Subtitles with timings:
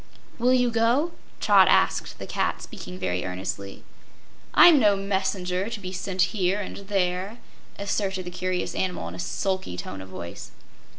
[0.39, 3.83] "Will you go?" Trot asked the cat, speaking very earnestly.
[4.55, 7.37] "I'm no messenger, to be sent here and there,"
[7.77, 10.49] asserted the curious animal in a sulky tone of voice.